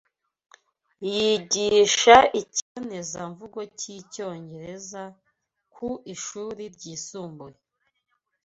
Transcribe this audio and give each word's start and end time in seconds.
Yigisha 1.11 2.15
ikibonezamvugo 2.41 3.59
cy'icyongereza 3.77 5.03
ku 5.73 5.89
ishuri 6.13 6.63
ryisumbuye. 6.75 7.57